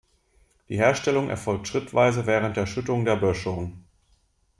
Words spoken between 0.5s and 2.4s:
Die Herstellung erfolgt schrittweise